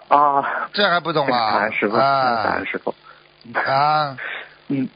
[0.09, 1.59] 啊，这还不懂感啊？
[1.61, 2.93] 恩师傅，感啊恩师傅。
[3.53, 4.17] 啊，
[4.67, 4.89] 嗯，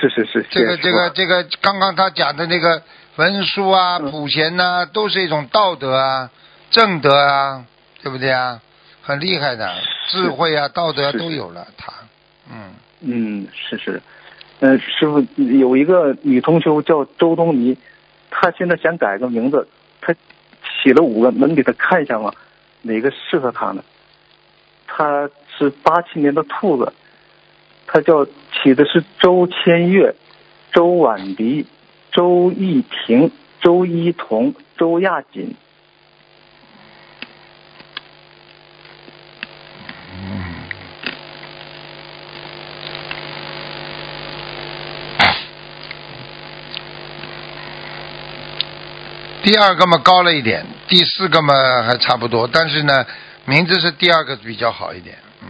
[0.00, 2.82] 是是是，这个这个这个，刚刚他讲的那个
[3.16, 6.30] 文书啊、嗯普贤呐、都是一种道德啊、
[6.70, 7.64] 正德啊，
[8.02, 8.60] 对不对啊？
[9.02, 9.74] 很厉害的，
[10.08, 11.92] 智慧啊、道德都有了，他，
[12.50, 12.74] 嗯。
[13.02, 14.02] 嗯，是是，
[14.60, 17.78] 嗯、师傅有一个女同修叫周东尼，
[18.30, 19.66] 她现在想改个名字，
[20.02, 22.30] 她起了五个，能给她看一下吗？
[22.82, 23.82] 哪个适合她呢？
[24.92, 26.92] 他是八七年的兔子，
[27.86, 30.14] 他叫起的是周千月、
[30.72, 31.66] 周婉迪、
[32.10, 35.54] 周艺婷、周一彤、周亚锦。
[49.42, 53.04] 第二个嘛高了一点，第四个嘛还差不多，但是呢，
[53.46, 55.16] 名字是第二个比较好一点。
[55.42, 55.48] 嗯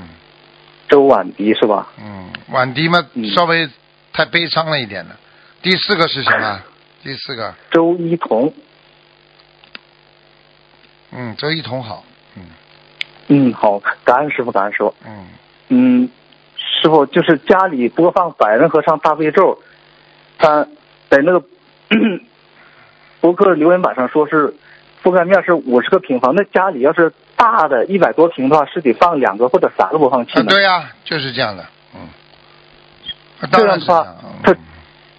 [0.89, 1.87] 周婉迪是吧？
[2.01, 3.69] 嗯，婉迪嘛嗯稍微
[4.13, 5.17] 太悲伤了一点了。
[5.63, 6.61] 第四个是什么？
[7.05, 8.53] 第四个，周一彤。
[11.13, 12.05] 嗯，周一彤好。
[12.37, 12.43] 嗯
[13.29, 14.93] 嗯，好，感恩师傅，感恩师傅。
[15.07, 15.27] 嗯，
[15.69, 16.11] 嗯，
[16.57, 19.63] 师傅就是家里播放百人合唱大悲咒，
[20.39, 20.67] 他
[21.09, 21.47] 在那个
[23.21, 24.55] 博客留言板上说是
[25.05, 30.49] 覆盖面是五十个平方，那家里要是大的一百多平的话，是得放两个或者三个播放器啊，呢？
[30.51, 31.65] 对呀、就是这样的。
[31.95, 32.01] 嗯，
[33.51, 34.17] 当然是这样的话样。
[34.23, 34.55] 嗯它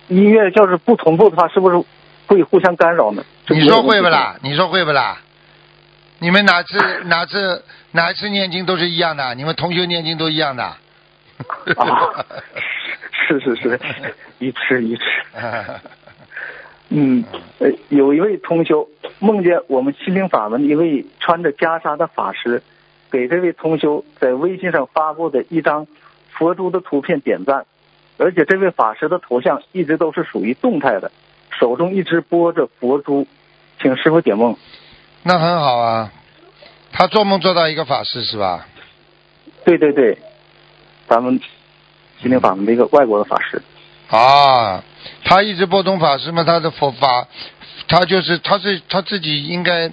[0.07, 1.83] 音乐要是不同步的话，是不是
[2.27, 3.23] 会互相干扰呢？
[3.47, 4.35] 你说会不不啦？
[4.41, 5.17] 你说会不啦？
[6.19, 9.33] 你们哪次 哪次哪次念经都是一样的？
[9.35, 10.63] 你们同学念经都一样的？
[10.63, 10.77] 啊，
[13.27, 13.79] 是是是，
[14.39, 15.03] 一次一痴。
[16.93, 17.23] 嗯，
[17.59, 22.61] 呃，有一位同修梦见我们心灵法门一位穿着袈裟的法师，
[23.09, 25.87] 给这位同修在微信上发布的一张
[26.29, 27.65] 佛珠的图片点赞，
[28.17, 31.11] 而且这位法师的头像一直都是属于动态的，
[31.49, 33.25] 手中一直拨着佛珠，
[33.81, 34.57] 请师傅解梦。
[35.23, 36.11] 那很好啊。
[36.91, 38.67] 他做梦做到一个法师是吧？
[39.63, 40.17] 对对对，
[41.07, 41.39] 咱们
[42.19, 43.61] 心灵法门的一个外国的法师。
[44.11, 44.83] 啊，
[45.23, 47.27] 他一直波通法师嘛，他的佛法，
[47.87, 49.89] 他就是他是他自己应该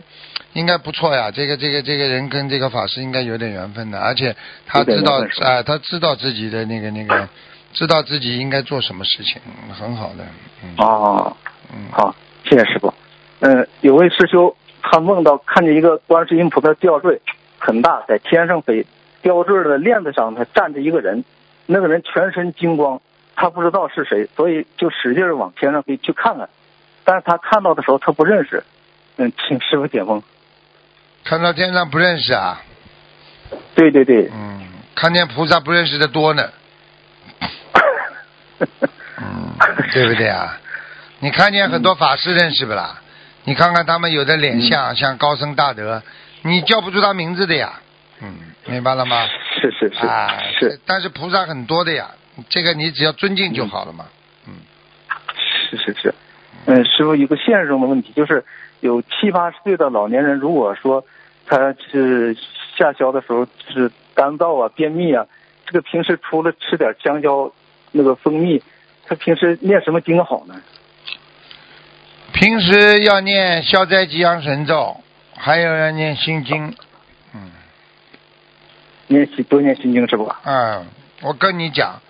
[0.55, 1.31] 应该不错呀。
[1.31, 4.35] 这个这个这个人跟这个法师应该有点缘分的，而且
[4.67, 7.29] 他知道有点缘分是吧哎、他知道自己的那个那个，
[7.73, 9.41] 知道自己应该做什么事情，
[9.73, 10.27] 很好的。
[10.65, 11.37] 嗯哦，
[11.73, 12.93] 嗯，好，谢谢师傅。
[13.41, 14.53] 嗯，有位师兄
[14.83, 17.21] 他梦到看见一个观世音菩萨吊坠
[17.59, 18.85] 很大，在天上飞，
[19.23, 21.25] 吊坠的链子上他站着一个人，
[21.67, 23.01] 那个人全身金光，
[23.41, 26.49] 他不知道是谁，所以就使劲儿往天上飞去看看，
[27.05, 28.65] 但是他看到的时候他不认识。
[29.17, 30.23] 嗯，请师傅解梦。
[31.25, 32.61] 看到天上不认识啊，
[33.77, 36.51] 对对对，嗯，看见菩萨不认识的多呢，
[38.59, 39.55] 嗯，
[39.93, 40.59] 对不对啊？
[41.21, 43.01] 你看见很多法师认识不啦？
[43.45, 46.03] 你看看他们有的脸相像高僧大德，
[46.43, 47.81] 你叫不出他名字的呀。
[48.21, 48.35] 嗯，
[48.67, 49.27] 明白了吗？
[49.61, 52.11] 是是是、啊，是但是菩萨很多的呀，
[52.49, 54.07] 这个你只要尊敬就好了嘛。
[54.47, 54.55] 嗯，
[55.71, 56.15] 是是是，
[56.67, 58.45] 嗯，师傅有个现实中的问题，就是
[58.81, 61.05] 有七八十岁的老年人，如果说
[61.47, 62.37] 他是
[62.77, 65.27] 下消的时候就是干燥啊、便秘啊，
[65.67, 67.53] 这个平时除了吃点香蕉
[67.93, 68.63] 那个蜂蜜，
[69.07, 70.61] 他平时念什么经好呢？
[72.33, 75.01] 平时要念消灾吉祥神咒，
[75.35, 76.75] 还有要念心经。
[77.35, 77.51] 嗯，
[79.09, 80.41] 念心多念心经是吧？
[80.45, 80.87] 嗯，
[81.23, 82.01] 我跟你讲，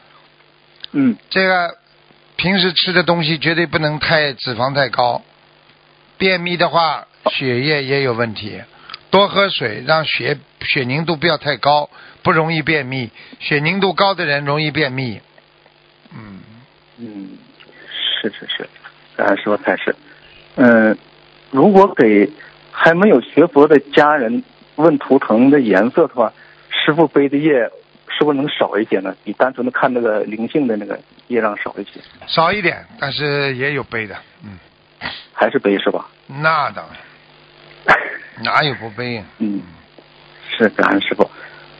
[0.93, 1.77] 嗯，这个
[2.37, 5.23] 平时吃的东西绝对不能太脂肪太高，
[6.17, 8.61] 便秘的话血液也有问题。
[9.11, 11.89] 多喝水，让血血凝度不要太高，
[12.23, 13.11] 不容易便秘。
[13.41, 15.21] 血凝度高的人容易便秘。
[16.15, 16.41] 嗯，
[16.99, 17.39] 嗯，
[18.23, 18.69] 是是是，
[19.17, 19.97] 咱师傅才是。
[20.57, 20.99] 嗯，
[21.51, 22.31] 如果给
[22.71, 24.45] 还没有学佛的家人
[24.77, 26.33] 问图腾的颜色的话，
[26.71, 27.71] 师傅背的业
[28.19, 29.15] 是不是能少一些呢？
[29.23, 34.17] 比单纯的看那个灵性的那个业障少一些，少一点，但是也有背的。
[34.43, 34.59] 嗯，
[35.33, 36.07] 还是背是吧？
[36.27, 36.85] 那当
[37.87, 37.97] 然，
[38.43, 39.23] 哪有不背呀？
[39.39, 39.63] 嗯，
[40.51, 41.31] 是感恩师傅。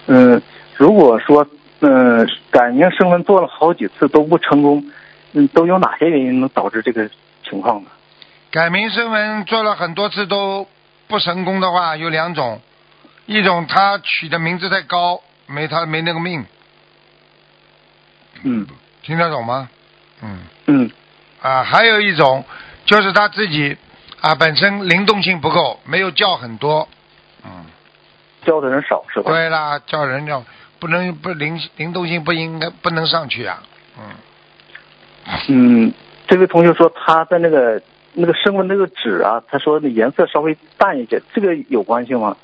[0.07, 0.41] 嗯，
[0.77, 1.45] 如果说
[1.81, 4.93] 嗯改名声纹做了好几次都不成功，
[5.33, 7.11] 嗯，都有哪些原因能导致这个
[7.43, 7.91] 情况呢？
[8.53, 10.69] 改名声纹做了很多次都
[11.09, 12.61] 不成功的话，有两种，
[13.27, 16.45] 一种他取的名字太高，没他没那个命，
[18.45, 18.67] 嗯
[19.03, 19.69] 听得懂吗？
[20.23, 20.39] 嗯。
[20.67, 20.91] 嗯
[21.41, 22.45] 啊，还有一种
[22.85, 23.77] 就是他自己
[24.21, 26.89] 啊本身灵动性不够，没有叫很多。
[27.45, 27.65] 嗯，
[28.45, 29.31] 叫的人少是吧？
[29.31, 30.45] 对啦，叫人要
[30.79, 33.63] 不能不灵灵动性不应该不能上去啊。
[33.99, 34.05] 嗯，
[35.49, 35.95] 嗯，
[36.27, 37.81] 这位同学说他在那个
[38.13, 42.37] 那个升温那个纸啊，他说那颜色稍微淡一些，这个有关系吗？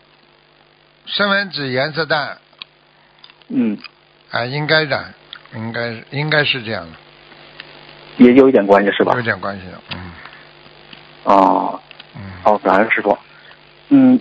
[1.06, 2.38] 声纹纸颜色淡
[3.48, 3.78] 嗯，
[4.30, 5.04] 啊，应该的，
[5.54, 6.92] 应该应该是这样的。
[8.24, 9.22] 也有一点关系是吧有？
[9.22, 10.12] 点关系的，嗯
[11.24, 11.80] 哦，
[12.14, 12.20] 嗯。
[12.42, 13.16] 好，感恩师傅。
[13.88, 14.20] 嗯，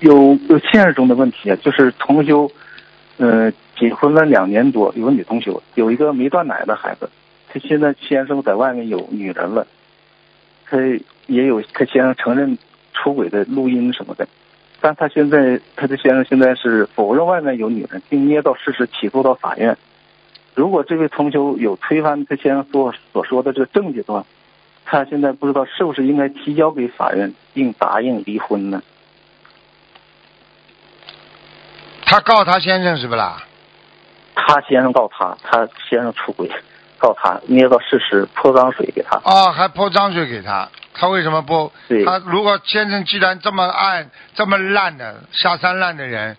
[0.00, 2.50] 有有现实中的问题，啊就是同修，
[3.18, 7.10] 呃，结婚了两年多，有个女同修，有一个没断奶的孩子，
[7.52, 9.66] 他现在先生在外面有女人了，
[10.66, 10.78] 他
[11.26, 12.58] 也有他先生承认
[12.92, 14.26] 出轨的录音什么的，
[14.80, 19.76] 但他现在他的先生现在是否认外面有女人，并捏造事实起诉到法院。
[20.54, 24.24] 如果这位同修有推翻他先生所所说的这个证据的话，
[24.84, 28.82] 他现在不知道是不是应该提交给法院，并答应离婚呢？
[32.04, 33.44] 他告他先生是不啦？
[34.34, 36.50] 他先生告他，他先生出轨，
[37.00, 39.16] 告他捏造事实泼脏水给他。
[39.24, 41.72] 哦，还泼脏水给他，他为什么不？
[41.88, 46.36] 对他如果先生既然这么暗、这么烂的下三滥的人，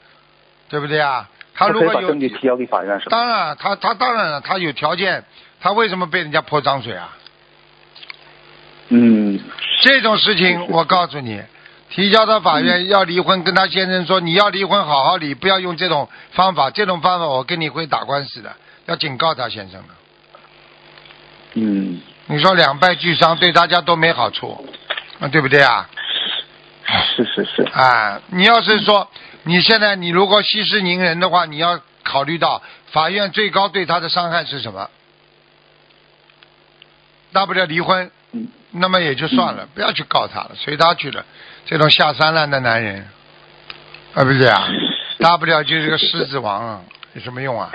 [0.70, 1.28] 对不对啊？
[1.54, 3.18] 他如果有证据提交给法院是吧？
[3.18, 5.24] 当然，他他当然了，他有条件，
[5.60, 7.18] 他为什么被人家泼脏水啊？
[8.90, 9.40] 嗯，
[9.82, 11.42] 这种事情我告诉你，
[11.90, 18.56] 提交到法院要离婚，跟他先生说你要离婚好好离，不要用这种方法，这种方法我跟你会打官司的，
[18.86, 19.88] 要警告他先生的。
[21.54, 24.66] 嗯，你说两败俱伤，对大家都没好处，
[25.20, 25.90] 啊，对不对啊？
[27.16, 29.10] 是是是，啊，你要是说
[29.44, 34.90] 你现在你如果息事宁人的话，你要考虑到法院最高对他的伤害是什么？
[37.32, 41.26] 大不了离婚，嗯那么也就算了，不要去告他了，随他去了。
[41.66, 43.08] 这种下三滥的男人，
[44.14, 44.68] 啊，不是啊，
[45.20, 46.82] 大不了就是个狮子王啊，
[47.14, 47.70] 有什么用啊？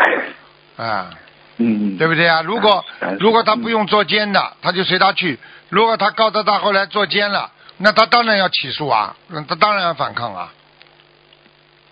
[0.76, 1.10] 啊，
[1.58, 2.42] 嗯，对不对啊？
[2.42, 2.84] 如果
[3.18, 5.36] 如果他不用坐监的，他就随他去；
[5.70, 10.52] 如果他告到他后来坐监了，那他当然要起诉啊，那他当然要反抗啊。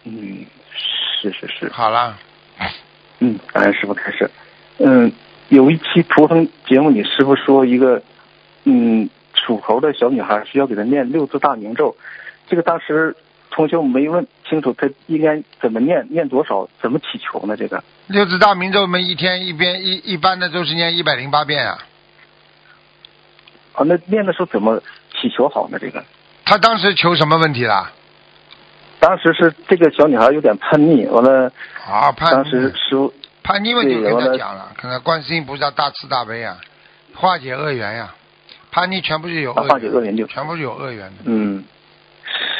[0.04, 0.44] 嗯，
[1.20, 2.16] 是是是，好了，
[3.20, 4.30] 嗯，感恩师傅开始。
[4.78, 5.10] 嗯，
[5.48, 8.02] 有一期图腾节目里，师傅说一个，
[8.64, 11.96] 嗯，属猴的小女孩需要给她念六字大明咒，
[12.46, 13.16] 这个当时
[13.55, 17.57] 同学没问清楚，他应该怎么念，念多少，怎么祈求呢？
[17.57, 21.78] 这个，六字大明咒我们一天一边一一般的都是念一百零八遍啊。
[23.74, 24.82] 啊，那念的时候怎么
[25.12, 25.78] 祈求好呢？
[25.80, 26.05] 这个，
[26.44, 27.92] 他当时求什么问题啦？
[28.98, 31.52] 当时是这个小女孩有点叛逆，完了，
[31.86, 36.59] 啊，叛当时师傅，叛逆问题跟他讲了，可能观世音菩萨大慈大悲啊，
[37.14, 38.14] 化解恶缘呀、
[38.72, 41.16] 叛逆全部是有恶啊化解恶缘就全部是有恶缘的。
[41.24, 41.62] 嗯，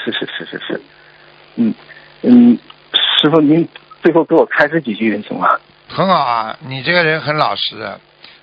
[0.05, 0.81] 是是是是是，
[1.57, 1.75] 嗯
[2.23, 2.59] 嗯，
[2.93, 3.67] 师傅您
[4.03, 5.49] 最后给我开示几句行吗？
[5.89, 7.99] 很好啊，你这个人很老实、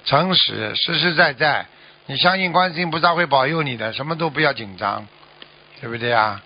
[0.06, 1.66] 诚实、实实在在，
[2.08, 5.06] 你相信观世音菩萨会保佑你的，什么都不要紧张，
[5.80, 6.42] 对不对啊？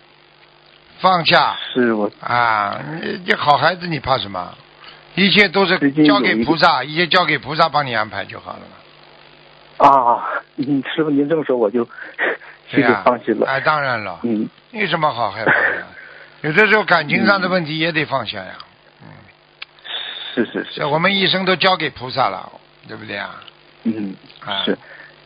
[1.00, 4.56] 放下是我啊，你你好孩子，你怕什么？
[5.16, 9.88] 一切都是交给菩萨，一切交给菩萨帮你安排就好了嘛。
[9.88, 10.24] 啊，
[10.56, 11.88] 嗯，师傅您这么说我就
[12.70, 13.46] 对呀、放弃了。
[13.48, 15.86] 哎，当然了，嗯，有什么好害怕的？
[16.42, 18.54] 有的时候感情上的问题也得放下呀。
[19.02, 19.08] 嗯
[20.34, 22.52] 是是是，这我们一生都交给菩萨了，
[22.88, 23.42] 对不对啊？
[23.84, 24.78] 嗯啊，是。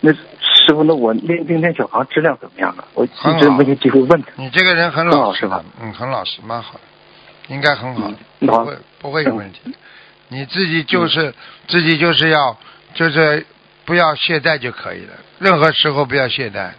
[0.01, 2.85] 那师傅，那我练练练小房质量怎么样啊？
[2.93, 4.29] 我一直没有机会问他。
[4.35, 5.63] 你这个人很很老实吧？
[5.81, 6.79] 嗯，很老实，蛮好的，
[7.53, 9.75] 应该很好不会不会有问题。
[10.29, 11.33] 你自己就是、
[11.67, 12.55] 自己就是要
[12.93, 13.45] 就是
[13.83, 16.69] 不要懈怠就可以了，任何时候不要懈怠，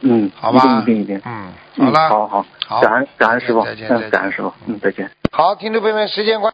[0.00, 0.60] 嗯，好吧？
[0.60, 1.22] 一定一定一定。
[1.24, 5.10] 嗯，嗯好了，好好，好感恩感恩师傅，嗯，感恩师傅，嗯，再见。
[5.30, 6.46] 好，听众朋友们，时间关。